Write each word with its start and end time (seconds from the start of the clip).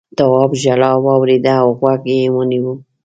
تواب 0.17 0.51
ژړا 0.61 0.91
واورېده 1.05 1.53
او 1.63 1.69
غوږ 1.79 2.01
یې 2.15 2.23
ونيو. 2.35 2.71